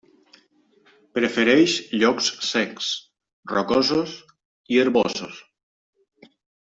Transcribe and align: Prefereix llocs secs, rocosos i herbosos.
Prefereix 1.17 1.75
llocs 2.03 2.29
secs, 2.47 2.89
rocosos 3.53 4.17
i 4.77 4.81
herbosos. 4.85 5.43